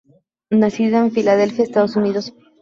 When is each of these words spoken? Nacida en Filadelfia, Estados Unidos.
Nacida 0.49 0.97
en 0.97 1.11
Filadelfia, 1.11 1.63
Estados 1.63 1.95
Unidos. 1.95 2.33